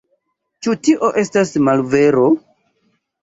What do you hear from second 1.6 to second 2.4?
malvero?